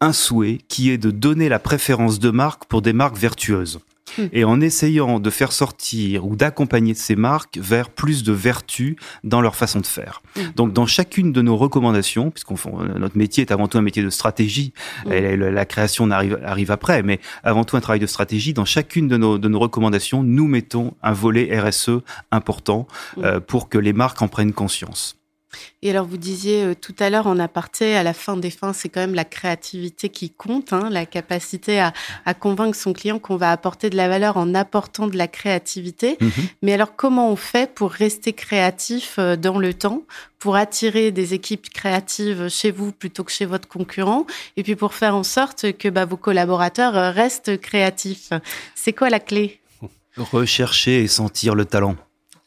un 0.00 0.12
souhait 0.12 0.58
qui 0.68 0.90
est 0.90 0.98
de 0.98 1.10
donner 1.10 1.48
la 1.48 1.58
préférence 1.58 2.18
de 2.18 2.30
marque 2.30 2.64
pour 2.66 2.82
des 2.82 2.92
marques 2.92 3.16
vertueuses. 3.16 3.80
Hmm. 4.16 4.26
et 4.32 4.44
en 4.44 4.60
essayant 4.60 5.20
de 5.20 5.30
faire 5.30 5.52
sortir 5.52 6.26
ou 6.26 6.36
d'accompagner 6.36 6.94
ces 6.94 7.16
marques 7.16 7.58
vers 7.58 7.90
plus 7.90 8.22
de 8.22 8.32
vertu 8.32 8.96
dans 9.24 9.40
leur 9.40 9.56
façon 9.56 9.80
de 9.80 9.86
faire. 9.86 10.22
Hmm. 10.36 10.40
Donc 10.56 10.72
dans 10.72 10.86
chacune 10.86 11.32
de 11.32 11.42
nos 11.42 11.56
recommandations, 11.56 12.30
puisqu'on 12.30 12.56
notre 12.98 13.16
métier 13.16 13.42
est 13.42 13.52
avant 13.52 13.68
tout 13.68 13.78
un 13.78 13.82
métier 13.82 14.02
de 14.02 14.10
stratégie, 14.10 14.72
hmm. 15.06 15.12
et 15.12 15.36
la, 15.36 15.64
création 15.64 16.10
arrive, 16.10 16.38
arrive 16.44 16.70
après, 16.70 17.02
mais 17.02 17.20
avant 17.42 17.64
tout 17.64 17.76
un 17.76 17.80
travail 17.80 18.00
de 18.00 18.06
stratégie, 18.06 18.52
dans 18.52 18.64
chacune 18.64 19.08
de 19.08 19.16
nos, 19.16 19.38
de 19.38 19.48
nos 19.48 19.58
recommandations, 19.58 20.22
nous 20.22 20.46
mettons 20.46 20.94
un 21.02 21.12
volet 21.12 21.58
RSE 21.58 22.00
important 22.30 22.86
euh, 23.18 23.40
pour 23.40 23.68
que 23.68 23.78
les 23.78 23.92
marques 23.92 24.22
en 24.22 24.28
prennent 24.28 24.52
conscience. 24.52 25.18
Et 25.82 25.90
alors, 25.90 26.06
vous 26.06 26.16
disiez 26.16 26.64
euh, 26.64 26.74
tout 26.74 26.94
à 26.98 27.10
l'heure 27.10 27.26
en 27.26 27.38
aparté, 27.38 27.96
à 27.96 28.02
la 28.02 28.12
fin 28.12 28.36
des 28.36 28.50
fins, 28.50 28.72
c'est 28.72 28.88
quand 28.88 29.00
même 29.00 29.14
la 29.14 29.24
créativité 29.24 30.08
qui 30.08 30.30
compte, 30.30 30.72
hein, 30.72 30.88
la 30.90 31.06
capacité 31.06 31.80
à, 31.80 31.92
convaincre 32.34 32.76
son 32.76 32.92
client 32.92 33.18
qu'on 33.18 33.36
va 33.36 33.50
apporter 33.50 33.90
de 33.90 33.96
la 33.96 34.08
valeur 34.08 34.36
en 34.36 34.54
apportant 34.54 35.06
de 35.06 35.16
la 35.16 35.28
créativité. 35.28 36.16
Mhm. 36.20 36.30
Mais 36.62 36.72
alors, 36.74 36.96
comment 36.96 37.30
on 37.30 37.36
fait 37.36 37.72
pour 37.72 37.90
rester 37.90 38.32
créatif 38.32 39.16
euh, 39.18 39.36
dans 39.36 39.58
le 39.58 39.74
temps, 39.74 40.02
pour 40.38 40.56
attirer 40.56 41.10
des 41.10 41.34
équipes 41.34 41.70
créatives 41.70 42.48
chez 42.48 42.70
vous 42.70 42.92
plutôt 42.92 43.24
que 43.24 43.32
chez 43.32 43.46
votre 43.46 43.68
concurrent, 43.68 44.26
et 44.56 44.62
puis 44.62 44.76
pour 44.76 44.94
faire 44.94 45.14
en 45.14 45.24
sorte 45.24 45.72
que 45.72 45.88
bah, 45.88 46.04
vos 46.04 46.16
collaborateurs 46.16 46.96
euh, 46.96 47.10
restent 47.10 47.60
créatifs? 47.60 48.30
C'est 48.74 48.92
quoi 48.92 49.10
la 49.10 49.20
clé? 49.20 49.60
Rechercher 50.16 51.02
et 51.02 51.08
sentir 51.08 51.54
le 51.54 51.64
talent 51.64 51.96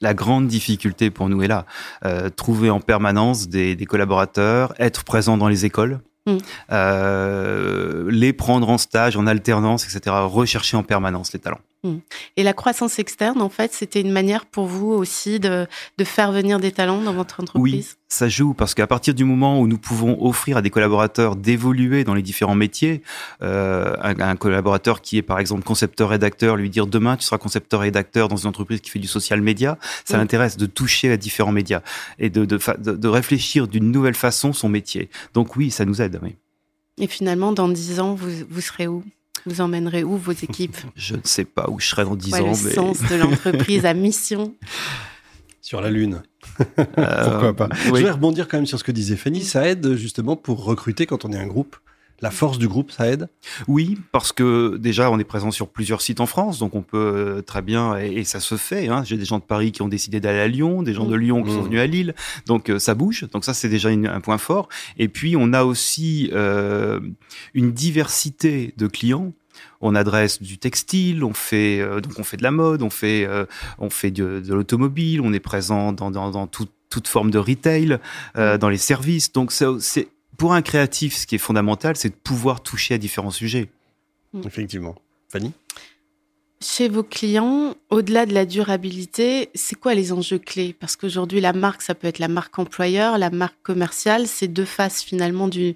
la 0.01 0.13
grande 0.13 0.47
difficulté 0.47 1.09
pour 1.09 1.29
nous 1.29 1.41
est 1.43 1.47
là. 1.47 1.65
Euh, 2.05 2.29
trouver 2.29 2.69
en 2.69 2.79
permanence 2.79 3.47
des, 3.47 3.77
collaborateurs, 3.87 4.73
être 4.79 5.03
présent 5.03 5.37
dans 5.37 5.47
les 5.47 5.65
écoles, 5.65 5.99
mm. 6.25 6.37
euh, 6.71 8.09
les 8.11 8.33
prendre 8.33 8.69
en 8.69 8.77
stage, 8.77 9.15
en 9.15 9.27
alternance, 9.27 9.85
etc. 9.85 10.15
Rechercher 10.23 10.77
en 10.77 10.83
permanence 10.83 11.33
les 11.33 11.39
talents. 11.39 11.61
Mm. 11.83 11.97
Et 12.37 12.43
la 12.43 12.53
croissance 12.53 12.99
externe, 12.99 13.41
en 13.41 13.49
fait, 13.49 13.73
c'était 13.73 14.01
une 14.01 14.11
manière 14.11 14.45
pour 14.45 14.67
vous 14.67 14.91
aussi 14.91 15.39
de, 15.39 15.65
de, 15.97 16.03
faire 16.03 16.31
venir 16.31 16.59
des 16.59 16.71
talents 16.71 17.01
dans 17.01 17.13
votre 17.13 17.39
entreprise? 17.39 17.73
Oui, 17.73 18.05
ça 18.07 18.29
joue 18.29 18.53
parce 18.53 18.75
qu'à 18.75 18.85
partir 18.85 19.15
du 19.15 19.23
moment 19.23 19.59
où 19.59 19.67
nous 19.67 19.79
pouvons 19.79 20.23
offrir 20.23 20.57
à 20.57 20.61
des 20.61 20.69
collaborateurs 20.69 21.35
d'évoluer 21.35 22.03
dans 22.03 22.13
les 22.13 22.21
différents 22.21 22.53
métiers, 22.53 23.01
euh, 23.41 23.95
un, 23.99 24.35
collaborateur 24.35 25.01
qui 25.01 25.17
est 25.17 25.23
par 25.23 25.39
exemple 25.39 25.63
concepteur-rédacteur, 25.63 26.55
lui 26.55 26.69
dire 26.69 26.85
demain 26.85 27.17
tu 27.17 27.25
seras 27.25 27.39
concepteur-rédacteur 27.39 28.27
dans 28.27 28.37
une 28.37 28.47
entreprise 28.47 28.81
qui 28.81 28.91
fait 28.91 28.99
du 28.99 29.07
social 29.07 29.41
média, 29.41 29.79
ça 30.05 30.17
l'intéresse 30.17 30.57
de 30.57 30.67
toucher 30.67 31.11
à 31.11 31.17
différents 31.17 31.51
médias 31.51 31.81
et 32.19 32.29
de, 32.29 32.45
de, 32.45 32.59
de, 32.77 33.07
réfléchir 33.07 33.67
d'une 33.67 33.91
nouvelle 33.91 34.15
façon 34.15 34.53
son 34.53 34.69
métier. 34.69 35.09
Donc 35.33 35.55
oui, 35.55 35.71
ça 35.71 35.85
nous 35.85 36.01
aide. 36.01 36.19
Oui. 36.21 36.35
Et 36.99 37.07
finalement, 37.07 37.53
dans 37.53 37.69
dix 37.69 37.99
ans, 37.99 38.13
vous, 38.13 38.29
vous 38.49 38.61
serez 38.61 38.87
où? 38.87 39.03
Vous 39.45 39.61
emmènerez 39.61 40.03
où 40.03 40.17
vos 40.17 40.31
équipes 40.31 40.77
Je 40.95 41.15
ne 41.15 41.21
sais 41.23 41.45
pas 41.45 41.69
où 41.69 41.79
je 41.79 41.87
serai 41.87 42.03
dans 42.03 42.15
10 42.15 42.33
ans. 42.35 42.47
Le 42.49 42.71
sens 42.71 43.01
de 43.01 43.15
l'entreprise 43.19 43.85
à 43.85 43.93
mission 43.93 44.53
Sur 45.61 45.81
la 45.81 45.89
Lune. 45.89 46.23
Euh, 46.79 47.29
Pourquoi 47.29 47.55
pas? 47.55 47.69
Je 47.83 47.89
voudrais 47.89 48.11
rebondir 48.11 48.47
quand 48.47 48.57
même 48.57 48.65
sur 48.65 48.79
ce 48.79 48.83
que 48.83 48.91
disait 48.91 49.15
Fanny. 49.15 49.41
Ça 49.43 49.67
aide 49.67 49.95
justement 49.95 50.35
pour 50.35 50.63
recruter 50.63 51.05
quand 51.05 51.25
on 51.25 51.31
est 51.31 51.37
un 51.39 51.47
groupe 51.47 51.75
la 52.21 52.31
force 52.31 52.59
du 52.59 52.67
groupe, 52.67 52.91
ça 52.91 53.07
aide? 53.07 53.27
Oui, 53.67 53.97
parce 54.11 54.31
que 54.31 54.77
déjà, 54.77 55.09
on 55.09 55.19
est 55.19 55.23
présent 55.23 55.51
sur 55.51 55.67
plusieurs 55.67 56.01
sites 56.01 56.19
en 56.19 56.27
France, 56.27 56.59
donc 56.59 56.75
on 56.75 56.83
peut 56.83 56.97
euh, 56.97 57.41
très 57.41 57.61
bien, 57.61 57.97
et, 57.97 58.23
ça 58.23 58.39
se 58.39 58.55
fait. 58.55 58.87
Hein. 58.87 59.03
J'ai 59.03 59.17
des 59.17 59.25
gens 59.25 59.39
de 59.39 59.43
Paris 59.43 59.71
qui 59.71 59.81
ont 59.81 59.87
décidé 59.87 60.19
d'aller 60.19 60.39
à 60.39 60.47
Lyon, 60.47 60.83
des 60.83 60.93
gens 60.93 61.05
de 61.05 61.15
Lyon 61.15 61.43
qui 61.43 61.51
sont 61.51 61.61
mmh. 61.61 61.65
venus 61.65 61.79
à 61.79 61.87
Lille, 61.87 62.15
donc 62.45 62.69
euh, 62.69 62.79
ça 62.79 62.93
bouge. 62.93 63.25
Donc 63.31 63.43
ça, 63.43 63.53
c'est 63.53 63.69
déjà 63.69 63.89
un 63.89 64.21
point 64.21 64.37
fort. 64.37 64.69
Et 64.97 65.07
puis, 65.07 65.35
on 65.35 65.51
a 65.53 65.63
aussi 65.63 66.29
euh, 66.33 66.99
une 67.53 67.71
diversité 67.71 68.73
de 68.77 68.87
clients 68.87 69.33
on 69.83 69.95
adresse 69.95 70.41
du 70.41 70.57
textile, 70.57 71.23
on 71.23 71.33
fait 71.33 71.79
donc 72.01 72.13
on 72.17 72.23
fait 72.23 72.37
de 72.37 72.43
la 72.43 72.51
mode, 72.51 72.81
on 72.83 72.89
fait 72.89 73.27
on 73.79 73.89
fait 73.89 74.11
de, 74.11 74.41
l'automobile, 74.47 75.21
on 75.21 75.33
est 75.33 75.39
présent 75.39 75.91
dans, 75.91 76.09
dans, 76.09 76.47
toute 76.47 77.07
forme 77.07 77.31
de 77.31 77.37
retail, 77.37 77.99
mmh. 78.35 78.57
dans 78.57 78.69
les 78.69 78.77
services. 78.77 79.33
Donc 79.33 79.51
c'est 79.51 80.07
pour 80.37 80.53
un 80.53 80.61
créatif, 80.61 81.15
ce 81.15 81.27
qui 81.27 81.35
est 81.35 81.39
fondamental, 81.39 81.95
c'est 81.95 82.09
de 82.09 82.15
pouvoir 82.15 82.61
toucher 82.61 82.95
à 82.95 82.97
différents 82.97 83.31
sujets. 83.31 83.69
Mm. 84.33 84.41
Effectivement. 84.45 84.95
Fanny 85.29 85.53
chez 86.63 86.89
vos 86.89 87.03
clients, 87.03 87.75
au-delà 87.89 88.25
de 88.25 88.33
la 88.33 88.45
durabilité, 88.45 89.49
c'est 89.55 89.75
quoi 89.75 89.95
les 89.95 90.13
enjeux 90.13 90.37
clés? 90.37 90.75
Parce 90.79 90.95
qu'aujourd'hui, 90.95 91.41
la 91.41 91.53
marque, 91.53 91.81
ça 91.81 91.95
peut 91.95 92.07
être 92.07 92.19
la 92.19 92.27
marque 92.27 92.57
employeur, 92.59 93.17
la 93.17 93.31
marque 93.31 93.57
commerciale, 93.63 94.27
c'est 94.27 94.47
deux 94.47 94.65
faces 94.65 95.01
finalement 95.01 95.47
d'une 95.47 95.75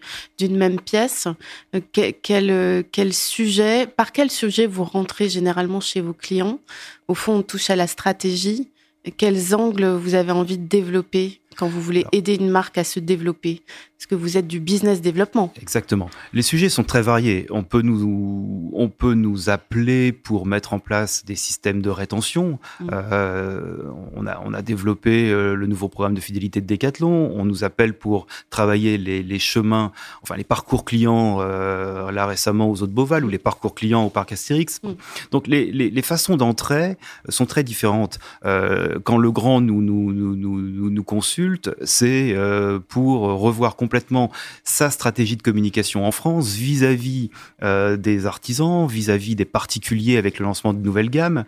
même 0.57 0.79
pièce. 0.79 1.27
Euh, 1.75 1.81
quel, 2.21 2.51
euh, 2.51 2.83
quel 2.91 3.13
sujet, 3.13 3.87
par 3.87 4.11
quel 4.11 4.29
sujet 4.29 4.67
vous 4.67 4.83
rentrez 4.83 5.27
généralement 5.27 5.81
chez 5.81 6.01
vos 6.01 6.13
clients? 6.13 6.59
Au 7.07 7.15
fond, 7.15 7.37
on 7.37 7.41
touche 7.41 7.71
à 7.71 7.75
la 7.75 7.87
stratégie. 7.87 8.69
Quels 9.17 9.55
angles 9.55 9.87
vous 9.87 10.15
avez 10.15 10.31
envie 10.31 10.57
de 10.57 10.67
développer 10.67 11.39
quand 11.57 11.67
vous 11.67 11.81
voulez 11.81 12.05
aider 12.11 12.35
une 12.35 12.49
marque 12.49 12.77
à 12.77 12.83
se 12.83 12.99
développer? 12.99 13.61
Parce 14.05 14.21
que 14.21 14.23
vous 14.23 14.37
êtes 14.37 14.45
du 14.45 14.59
business 14.59 15.01
développement. 15.01 15.51
Exactement. 15.59 16.11
Les 16.31 16.43
sujets 16.43 16.69
sont 16.69 16.83
très 16.83 17.01
variés. 17.01 17.47
On 17.49 17.63
peut 17.63 17.81
nous, 17.81 18.69
on 18.71 18.87
peut 18.87 19.15
nous 19.15 19.49
appeler 19.49 20.11
pour 20.11 20.45
mettre 20.45 20.73
en 20.73 20.79
place 20.79 21.25
des 21.25 21.33
systèmes 21.33 21.81
de 21.81 21.89
rétention. 21.89 22.59
Mm. 22.81 22.89
Euh, 22.93 23.89
on, 24.15 24.27
a, 24.27 24.39
on 24.45 24.53
a 24.53 24.61
développé 24.61 25.31
euh, 25.31 25.55
le 25.55 25.65
nouveau 25.65 25.87
programme 25.87 26.13
de 26.13 26.19
fidélité 26.19 26.61
de 26.61 26.67
Decathlon. 26.67 27.31
On 27.33 27.45
nous 27.45 27.63
appelle 27.63 27.95
pour 27.95 28.27
travailler 28.51 28.99
les, 28.99 29.23
les 29.23 29.39
chemins, 29.39 29.91
enfin 30.21 30.35
les 30.35 30.43
parcours 30.43 30.85
clients, 30.85 31.37
euh, 31.39 32.11
là 32.11 32.27
récemment 32.27 32.69
aux 32.69 32.83
Eaux 32.83 32.87
de 32.87 32.93
Beauval 32.93 33.25
ou 33.25 33.29
les 33.29 33.39
parcours 33.39 33.73
clients 33.73 34.05
au 34.05 34.11
parc 34.11 34.33
Astérix. 34.33 34.81
Mm. 34.83 34.89
Donc 35.31 35.47
les, 35.47 35.71
les, 35.71 35.89
les 35.89 36.01
façons 36.03 36.37
d'entrer 36.37 36.97
sont 37.29 37.47
très 37.47 37.63
différentes. 37.63 38.19
Euh, 38.45 38.99
quand 39.03 39.17
le 39.17 39.31
grand 39.31 39.61
nous, 39.61 39.81
nous, 39.81 40.13
nous, 40.13 40.35
nous, 40.35 40.89
nous 40.91 41.03
consulte, 41.03 41.71
c'est 41.83 42.35
pour 42.87 43.21
revoir 43.21 43.75
complètement 43.75 43.94
sa 44.63 44.89
stratégie 44.89 45.37
de 45.37 45.41
communication 45.41 46.05
en 46.05 46.11
France 46.11 46.53
vis-à-vis 46.53 47.29
euh, 47.63 47.97
des 47.97 48.25
artisans, 48.25 48.87
vis-à-vis 48.87 49.35
des 49.35 49.45
particuliers 49.45 50.17
avec 50.17 50.39
le 50.39 50.45
lancement 50.45 50.73
de 50.73 50.79
nouvelles 50.79 51.09
gammes. 51.09 51.45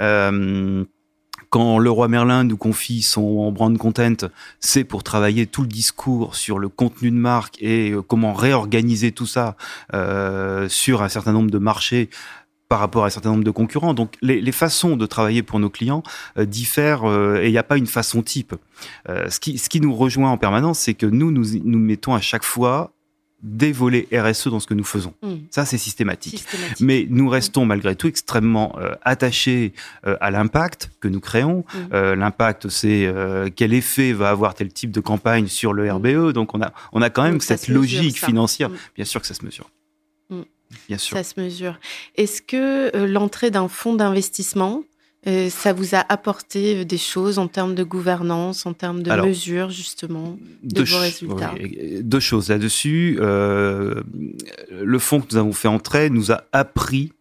Euh, 0.00 0.84
Quand 1.50 1.78
le 1.78 1.90
roi 1.90 2.06
Merlin 2.06 2.44
nous 2.44 2.56
confie 2.56 3.02
son 3.02 3.50
brand 3.50 3.76
content, 3.76 4.28
c'est 4.60 4.84
pour 4.84 5.02
travailler 5.02 5.46
tout 5.46 5.62
le 5.62 5.68
discours 5.68 6.36
sur 6.36 6.60
le 6.60 6.68
contenu 6.68 7.10
de 7.10 7.16
marque 7.16 7.56
et 7.60 7.90
euh, 7.90 8.02
comment 8.02 8.34
réorganiser 8.34 9.10
tout 9.10 9.26
ça 9.26 9.56
sur 10.68 11.02
un 11.02 11.08
certain 11.08 11.32
nombre 11.32 11.50
de 11.50 11.58
marchés 11.58 12.08
par 12.70 12.78
rapport 12.78 13.04
à 13.04 13.08
un 13.08 13.10
certain 13.10 13.30
nombre 13.30 13.44
de 13.44 13.50
concurrents. 13.50 13.92
Donc 13.92 14.14
les, 14.22 14.40
les 14.40 14.52
façons 14.52 14.96
de 14.96 15.04
travailler 15.04 15.42
pour 15.42 15.58
nos 15.58 15.68
clients 15.68 16.02
euh, 16.38 16.46
diffèrent 16.46 17.04
euh, 17.04 17.42
et 17.42 17.48
il 17.48 17.52
n'y 17.52 17.58
a 17.58 17.62
pas 17.64 17.76
une 17.76 17.88
façon 17.88 18.22
type. 18.22 18.54
Euh, 19.08 19.28
ce, 19.28 19.40
qui, 19.40 19.58
ce 19.58 19.68
qui 19.68 19.80
nous 19.80 19.94
rejoint 19.94 20.30
en 20.30 20.38
permanence, 20.38 20.78
c'est 20.78 20.94
que 20.94 21.06
nous, 21.06 21.32
nous, 21.32 21.44
nous 21.64 21.78
mettons 21.78 22.14
à 22.14 22.20
chaque 22.20 22.44
fois 22.44 22.92
des 23.42 23.72
volets 23.72 24.06
RSE 24.12 24.48
dans 24.48 24.60
ce 24.60 24.66
que 24.66 24.74
nous 24.74 24.84
faisons. 24.84 25.14
Mmh. 25.22 25.34
Ça, 25.50 25.64
c'est 25.64 25.78
systématique. 25.78 26.38
systématique. 26.38 26.80
Mais 26.80 27.06
nous 27.08 27.28
restons 27.28 27.64
malgré 27.64 27.96
tout 27.96 28.06
extrêmement 28.06 28.76
euh, 28.78 28.94
attachés 29.02 29.72
euh, 30.06 30.16
à 30.20 30.30
l'impact 30.30 30.90
que 31.00 31.08
nous 31.08 31.20
créons. 31.20 31.60
Mmh. 31.60 31.78
Euh, 31.92 32.16
l'impact, 32.16 32.68
c'est 32.68 33.12
quel 33.56 33.72
effet 33.72 34.12
va 34.12 34.30
avoir 34.30 34.54
tel 34.54 34.72
type 34.72 34.90
de 34.90 35.00
campagne 35.00 35.46
sur 35.48 35.72
le 35.72 35.90
RBE. 35.90 36.32
Donc, 36.32 36.54
on 36.54 36.62
a, 36.62 36.72
on 36.92 37.02
a 37.02 37.10
quand 37.10 37.22
même 37.22 37.34
Donc, 37.34 37.42
cette 37.42 37.68
logique 37.68 38.24
financière. 38.24 38.70
Bien 38.94 39.04
sûr 39.04 39.20
que 39.20 39.26
ça 39.26 39.34
se 39.34 39.44
mesure. 39.44 39.70
Bien 40.88 40.98
sûr. 40.98 41.16
Ça 41.16 41.22
se 41.22 41.40
mesure. 41.40 41.78
Est-ce 42.16 42.42
que 42.42 43.06
l'entrée 43.06 43.50
d'un 43.50 43.68
fonds 43.68 43.94
d'investissement 43.94 44.82
euh, 45.26 45.50
ça 45.50 45.74
vous 45.74 45.94
a 45.94 46.02
apporté 46.08 46.76
euh, 46.76 46.84
des 46.86 46.96
choses 46.96 47.38
en 47.38 47.46
termes 47.46 47.74
de 47.74 47.82
gouvernance, 47.82 48.64
en 48.64 48.72
termes 48.72 49.02
de 49.02 49.10
Alors, 49.10 49.26
mesures 49.26 49.68
justement 49.68 50.38
de 50.62 50.82
vos 50.82 50.98
résultats 50.98 51.52
oui, 51.60 52.00
Deux 52.02 52.20
choses 52.20 52.48
là-dessus. 52.48 53.18
Euh, 53.20 54.02
le 54.70 54.98
fonds 54.98 55.20
que 55.20 55.26
nous 55.32 55.36
avons 55.36 55.52
fait 55.52 55.68
entrer 55.68 56.08
nous 56.08 56.32
a 56.32 56.44
appris 56.52 57.12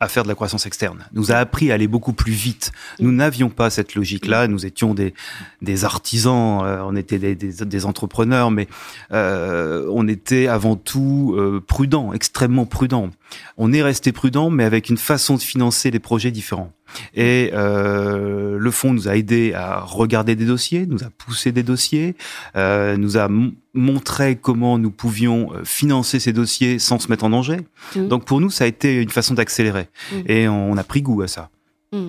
à 0.00 0.08
faire 0.08 0.22
de 0.22 0.28
la 0.28 0.34
croissance 0.34 0.64
externe, 0.64 1.06
nous 1.12 1.30
a 1.30 1.36
appris 1.36 1.70
à 1.70 1.74
aller 1.74 1.86
beaucoup 1.86 2.14
plus 2.14 2.32
vite. 2.32 2.72
Nous 3.00 3.12
n'avions 3.12 3.50
pas 3.50 3.68
cette 3.68 3.94
logique-là, 3.94 4.48
nous 4.48 4.64
étions 4.64 4.94
des, 4.94 5.84
artisans, 5.84 6.62
euh, 6.64 6.82
on 6.84 6.96
était 6.96 7.18
des 7.34 7.86
entrepreneurs, 7.86 8.50
mais 8.50 8.66
euh, 9.12 9.86
on 9.92 10.08
était 10.08 10.48
avant 10.48 10.76
tout 10.76 11.34
euh, 11.36 11.62
prudents, 11.64 12.14
extrêmement 12.14 12.64
prudents. 12.64 13.10
On 13.56 13.72
est 13.72 13.82
resté 13.82 14.12
prudent, 14.12 14.50
mais 14.50 14.64
avec 14.64 14.88
une 14.88 14.96
façon 14.96 15.34
de 15.34 15.40
financer 15.40 15.90
les 15.90 15.98
projets 15.98 16.30
différents. 16.30 16.72
Et 17.14 17.50
euh, 17.52 18.58
le 18.58 18.70
fonds 18.70 18.92
nous 18.92 19.08
a 19.08 19.16
aidé 19.16 19.52
à 19.54 19.80
regarder 19.80 20.34
des 20.36 20.46
dossiers, 20.46 20.86
nous 20.86 21.02
a 21.02 21.10
poussé 21.16 21.52
des 21.52 21.62
dossiers, 21.62 22.16
euh, 22.56 22.96
nous 22.96 23.16
a 23.16 23.28
montré 23.74 24.36
comment 24.36 24.78
nous 24.78 24.90
pouvions 24.90 25.52
euh, 25.52 25.64
financer 25.64 26.18
ces 26.18 26.32
dossiers 26.32 26.78
sans 26.78 26.98
se 26.98 27.08
mettre 27.08 27.24
en 27.24 27.30
danger. 27.30 27.58
Mmh. 27.94 28.08
Donc 28.08 28.24
pour 28.24 28.40
nous, 28.40 28.50
ça 28.50 28.64
a 28.64 28.66
été 28.66 29.00
une 29.00 29.10
façon 29.10 29.34
d'accélérer. 29.34 29.88
Mmh. 30.12 30.16
Et 30.26 30.48
on, 30.48 30.72
on, 30.72 30.76
a 30.76 30.84
pris 30.84 31.02
goût 31.02 31.22
à 31.22 31.28
ça. 31.28 31.50
Mmh. 31.92 32.08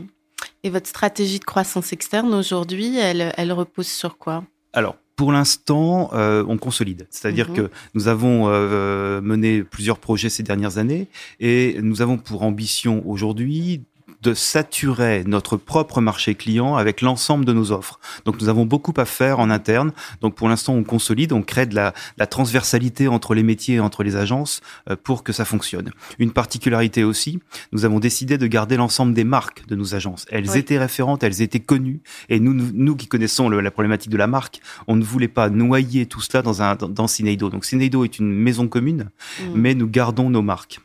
Et 0.64 0.70
votre 0.70 0.88
stratégie 0.88 1.40
de 1.40 1.46
croissance 1.46 1.94
externe 1.94 2.34
aujourd'hui, 2.34 2.98
elle, 2.98 3.34
elle 3.38 3.52
repose 3.52 3.88
sur 3.88 4.18
quoi? 4.18 4.44
Alors, 4.74 4.96
pour 5.22 5.32
l'instant, 5.32 6.10
euh, 6.14 6.44
on 6.48 6.58
consolide. 6.58 7.06
C'est-à-dire 7.12 7.52
mmh. 7.52 7.54
que 7.54 7.70
nous 7.94 8.08
avons 8.08 8.46
euh, 8.48 9.22
mené 9.22 9.62
plusieurs 9.62 10.00
projets 10.00 10.30
ces 10.30 10.42
dernières 10.42 10.80
années 10.80 11.10
et 11.40 11.78
nous 11.84 12.02
avons 12.02 12.18
pour 12.18 12.42
ambition 12.42 13.04
aujourd'hui 13.06 13.84
de 14.22 14.34
saturer 14.34 15.24
notre 15.26 15.58
propre 15.58 16.02
marché 16.02 16.36
client 16.36 16.76
avec 16.76 17.02
l'ensemble 17.02 17.46
de 17.46 17.54
nos 17.54 17.72
offres. 17.72 18.00
Donc 18.26 18.40
nous 18.42 18.50
avons 18.50 18.66
beaucoup 18.66 18.94
à 18.98 19.06
faire 19.06 19.40
en 19.40 19.50
interne. 19.50 19.92
Donc 20.22 20.36
pour 20.36 20.50
l'instant, 20.50 20.74
on 20.74 20.84
consolide, 20.84 21.34
on 21.34 21.42
crée 21.42 21.66
de 21.66 21.76
la, 21.76 21.94
la, 22.18 22.28
transversalité 22.28 23.08
entre 23.08 23.34
les 23.34 23.44
métiers 23.44 23.76
et 23.76 23.80
entre 23.80 24.04
les 24.04 24.16
agences 24.16 24.62
euh, 24.90 24.96
pour 25.02 25.24
que 25.24 25.34
ça 25.34 25.46
fonctionne. 25.46 25.92
Une 26.20 26.32
particularité 26.32 27.04
aussi, 27.04 27.40
nous 27.72 27.86
avons 27.86 28.00
décidé 28.00 28.38
de 28.38 28.48
garder 28.48 28.78
l'ensemble 28.78 29.14
des 29.14 29.24
marques 29.24 29.66
de 29.68 29.76
nos 29.76 29.96
agences. 29.96 30.26
Elles 30.30 30.50
oui. 30.50 30.60
étaient 30.60 30.78
référentes, 30.78 31.24
elles 31.24 31.42
étaient 31.42 31.60
connues, 31.60 32.02
et 32.30 32.40
nous, 32.40 32.54
nous, 32.54 32.70
nous 32.74 32.96
qui 32.96 33.08
connaissons 33.08 33.50
le, 33.50 33.62
la 33.62 33.72
problématique 33.72 34.12
de 34.12 34.18
la 34.18 34.28
marque, 34.28 34.62
on 34.88 34.96
ne 34.96 35.04
voulait 35.04 35.28
pas 35.28 35.50
noyer 35.50 36.06
tout 36.06 36.22
cela 36.22 36.42
dans 36.42 36.62
un 36.62 36.76
dans, 36.76 36.90
dans 36.90 37.08
Cineido. 37.08 37.50
Donc 37.50 37.66
Cineido 37.66 38.04
est 38.04 38.20
une 38.20 38.32
maison 38.32 38.68
commune, 38.68 39.10
mmh. 39.40 39.44
mais 39.56 39.76
nous 39.76 39.88
gardons 39.88 40.30
nos 40.30 40.42
marques 40.42 40.80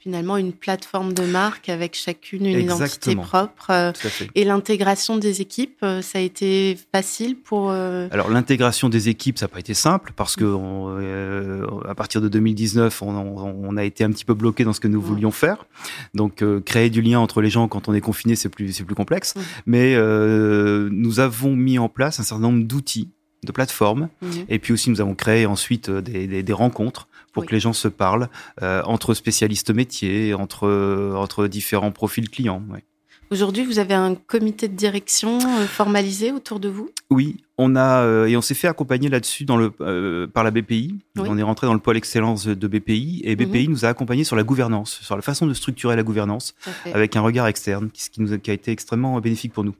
finalement 0.00 0.38
une 0.38 0.52
plateforme 0.52 1.12
de 1.12 1.24
marque 1.24 1.68
avec 1.68 1.94
chacune 1.94 2.46
une 2.46 2.56
Exactement. 2.56 2.86
identité 2.86 3.16
propre. 3.16 3.92
Et 4.34 4.44
l'intégration 4.44 5.18
des 5.18 5.42
équipes, 5.42 5.76
euh, 5.82 6.00
ça 6.00 6.18
a 6.18 6.22
été 6.22 6.78
facile 6.90 7.36
pour. 7.36 7.70
Euh... 7.70 8.08
Alors 8.10 8.30
l'intégration 8.30 8.88
des 8.88 9.10
équipes, 9.10 9.38
ça 9.38 9.44
n'a 9.44 9.48
pas 9.48 9.60
été 9.60 9.74
simple 9.74 10.12
parce 10.16 10.36
que 10.36 10.44
on, 10.44 10.86
euh, 10.88 11.66
à 11.86 11.94
partir 11.94 12.22
de 12.22 12.28
2019, 12.28 13.02
on, 13.02 13.08
on, 13.08 13.76
a 13.76 13.84
été 13.84 14.02
un 14.02 14.10
petit 14.10 14.24
peu 14.24 14.32
bloqué 14.32 14.64
dans 14.64 14.72
ce 14.72 14.80
que 14.80 14.88
nous 14.88 15.02
voulions 15.02 15.30
faire. 15.30 15.66
Donc 16.14 16.42
euh, 16.42 16.60
créer 16.60 16.88
du 16.88 17.02
lien 17.02 17.20
entre 17.20 17.42
les 17.42 17.50
gens 17.50 17.68
quand 17.68 17.88
on 17.88 17.94
est 17.94 18.00
confiné, 18.00 18.36
c'est 18.36 18.48
plus 18.48 18.72
c'est 18.72 18.84
plus 18.84 18.94
complexe. 18.94 19.34
Mmh. 19.34 19.40
Mais 19.66 19.94
euh, 19.96 20.88
nous 20.90 21.20
avons 21.20 21.54
mis 21.54 21.78
en 21.78 21.90
place 21.90 22.20
un 22.20 22.22
certain 22.22 22.42
nombre 22.42 22.64
d'outils 22.64 23.10
de 23.44 23.52
plateformes. 23.52 24.08
Mmh. 24.22 24.28
Et 24.48 24.58
puis 24.58 24.72
aussi, 24.72 24.88
nous 24.90 25.00
avons 25.00 25.14
créé 25.14 25.44
ensuite 25.44 25.90
des, 25.90 26.26
des, 26.26 26.42
des 26.42 26.52
rencontres 26.52 27.08
pour 27.32 27.42
oui. 27.42 27.48
que 27.48 27.54
les 27.54 27.60
gens 27.60 27.72
se 27.72 27.88
parlent 27.88 28.28
euh, 28.62 28.82
entre 28.84 29.14
spécialistes 29.14 29.70
métiers, 29.70 30.34
entre, 30.34 31.14
entre 31.16 31.46
différents 31.46 31.92
profils 31.92 32.28
clients. 32.28 32.62
Ouais. 32.70 32.84
Aujourd'hui, 33.32 33.64
vous 33.64 33.78
avez 33.78 33.94
un 33.94 34.16
comité 34.16 34.66
de 34.66 34.74
direction 34.74 35.38
euh, 35.38 35.66
formalisé 35.66 36.32
autour 36.32 36.58
de 36.58 36.68
vous? 36.68 36.90
Oui, 37.10 37.36
on 37.58 37.76
a 37.76 38.02
euh, 38.02 38.26
et 38.26 38.36
on 38.36 38.40
s'est 38.40 38.54
fait 38.54 38.66
accompagner 38.66 39.08
là-dessus 39.08 39.44
dans 39.44 39.56
le 39.56 39.70
euh, 39.80 40.26
par 40.26 40.42
la 40.42 40.50
BPI. 40.50 40.98
Oui. 41.16 41.28
On 41.28 41.38
est 41.38 41.42
rentré 41.42 41.68
dans 41.68 41.74
le 41.74 41.78
pôle 41.78 41.96
excellence 41.96 42.48
de 42.48 42.66
BPI 42.66 43.22
et 43.24 43.36
BPI 43.36 43.68
mmh. 43.68 43.70
nous 43.70 43.84
a 43.84 43.88
accompagné 43.88 44.24
sur 44.24 44.34
la 44.34 44.42
gouvernance, 44.42 44.98
sur 45.02 45.14
la 45.14 45.22
façon 45.22 45.46
de 45.46 45.54
structurer 45.54 45.94
la 45.94 46.02
gouvernance 46.02 46.56
avec 46.92 47.14
un 47.14 47.20
regard 47.20 47.46
externe, 47.46 47.90
ce 47.94 48.10
qui 48.10 48.20
nous 48.20 48.32
a, 48.32 48.38
qui 48.38 48.50
a 48.50 48.54
été 48.54 48.72
extrêmement 48.72 49.20
bénéfique 49.20 49.52
pour 49.52 49.62
nous. 49.62 49.76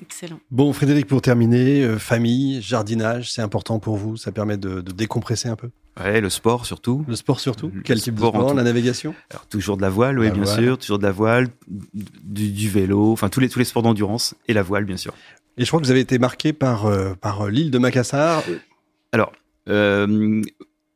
Excellent. 0.00 0.38
Bon, 0.50 0.72
Frédéric, 0.72 1.06
pour 1.06 1.22
terminer, 1.22 1.82
euh, 1.82 1.98
famille, 1.98 2.60
jardinage, 2.60 3.32
c'est 3.32 3.42
important 3.42 3.78
pour 3.78 3.96
vous? 3.96 4.16
Ça 4.16 4.32
permet 4.32 4.56
de, 4.56 4.80
de, 4.80 4.92
décompresser 4.92 5.48
un 5.48 5.56
peu? 5.56 5.70
Ouais, 6.00 6.20
le 6.20 6.28
sport 6.28 6.66
surtout. 6.66 7.04
Le 7.06 7.14
sport 7.14 7.38
surtout 7.38 7.70
le 7.72 7.82
Quel 7.82 8.00
type 8.00 8.14
de 8.14 8.18
sport 8.20 8.54
La 8.54 8.62
navigation? 8.64 9.14
Alors, 9.30 9.46
toujours 9.46 9.76
de 9.76 9.82
la 9.82 9.90
voile, 9.90 10.18
oui, 10.18 10.26
la 10.26 10.32
bien 10.32 10.42
voile. 10.42 10.64
sûr. 10.64 10.78
Toujours 10.78 10.98
de 10.98 11.04
la 11.04 11.12
voile, 11.12 11.48
du, 11.68 12.50
du 12.50 12.68
vélo, 12.68 13.12
enfin 13.12 13.28
tous 13.28 13.40
les, 13.40 13.48
tous 13.48 13.60
les 13.60 13.64
sports 13.64 13.82
d'endurance 13.82 14.34
et 14.48 14.54
la 14.54 14.62
voile, 14.62 14.84
bien 14.84 14.96
sûr. 14.96 15.14
Et 15.56 15.64
je 15.64 15.68
crois 15.70 15.78
que 15.80 15.84
vous 15.84 15.92
avez 15.92 16.00
été 16.00 16.18
marqué 16.18 16.52
par, 16.52 16.86
euh, 16.86 17.14
par 17.14 17.46
l'île 17.48 17.70
de 17.70 17.78
Macassar. 17.78 18.42
Alors, 19.12 19.30
euh, 19.68 20.42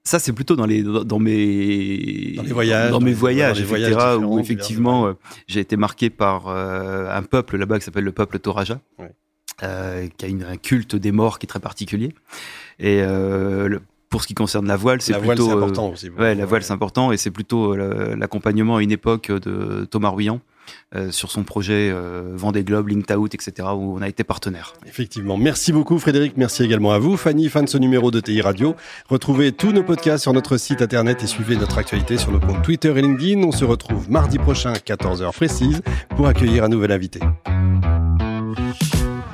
ça 0.03 0.19
c'est 0.19 0.33
plutôt 0.33 0.57
dans 0.57 0.67
les 0.67 0.83
dans 0.83 1.19
mes 1.21 2.33
dans 2.37 2.43
les 2.43 2.53
voyages 2.53 2.91
dans, 2.91 2.99
dans 2.99 3.05
mes 3.05 3.13
voyages, 3.13 3.61
etc 3.61 3.69
voyages 3.69 4.17
où 4.19 4.39
effectivement 4.41 5.07
euh, 5.07 5.13
j'ai 5.47 5.61
été 5.61 5.77
marqué 5.77 6.11
par 6.11 6.49
euh, 6.49 7.09
un 7.11 7.23
peuple 7.23 7.57
là-bas 7.59 7.79
qui 7.79 7.85
s'appelle 7.85 8.05
le 8.05 8.13
peuple 8.13 8.39
Toraja 8.39 8.81
ouais. 8.99 9.13
euh, 9.63 10.09
qui 10.17 10.25
a 10.25 10.29
une, 10.29 10.45
un 10.45 10.57
culte 10.57 10.97
des 10.97 11.13
morts 11.13 11.39
qui 11.39 11.45
est 11.45 11.49
très 11.49 11.61
particulier 11.61 12.15
et 12.79 13.03
euh, 13.03 13.69
le, 13.69 13.83
pour 14.09 14.23
ce 14.23 14.27
qui 14.27 14.35
concerne 14.35 14.67
la 14.67 14.77
voile, 14.77 15.01
c'est 15.01 15.19
plutôt 15.19 15.45
voile, 15.45 15.59
important 15.59 15.91
aussi. 15.91 16.11
Ouais, 16.11 16.35
la 16.35 16.47
voile 16.47 16.63
c'est 16.63 16.73
important 16.73 17.13
et 17.13 17.17
c'est 17.17 17.31
plutôt 17.31 17.75
euh, 17.75 18.17
l'accompagnement 18.17 18.77
à 18.77 18.83
une 18.83 18.93
époque 18.93 19.31
de 19.31 19.87
Thomas 19.91 20.11
Ruyant 20.11 20.41
euh, 20.95 21.11
sur 21.11 21.31
son 21.31 21.45
projet 21.45 21.91
euh, 21.93 22.33
Vendée 22.35 22.65
Globe, 22.65 22.89
Linked 22.89 23.15
Out, 23.15 23.35
etc., 23.35 23.69
où 23.75 23.97
on 23.97 24.03
a 24.03 24.09
été 24.09 24.25
partenaire. 24.25 24.73
Effectivement. 24.87 25.37
Merci 25.37 25.73
beaucoup, 25.73 25.99
Frédéric. 25.99 26.35
Merci 26.37 26.63
également 26.63 26.93
à 26.93 26.99
vous. 26.99 27.17
Fanny, 27.17 27.49
fan 27.49 27.65
de 27.65 27.71
ce 27.71 27.79
numéro 27.79 28.11
de 28.11 28.21
TI 28.21 28.41
Radio. 28.41 28.75
Retrouvez 29.09 29.53
tous 29.53 29.73
nos 29.73 29.83
podcasts 29.83 30.23
sur 30.23 30.33
notre 30.33 30.57
site 30.57 30.83
internet 30.83 31.23
et 31.23 31.27
suivez 31.27 31.57
notre 31.57 31.79
actualité 31.79 32.17
sur 32.17 32.33
nos 32.33 32.41
comptes 32.41 32.63
Twitter 32.63 32.93
et 32.97 33.03
LinkedIn. 33.03 33.43
On 33.43 33.53
se 33.53 33.65
retrouve 33.65 34.11
mardi 34.11 34.39
prochain, 34.39 34.73
14h 34.73 35.33
précise, 35.33 35.83
pour 36.17 36.27
accueillir 36.27 36.65
un 36.65 36.69
nouvel 36.69 36.93
invité. 36.93 37.21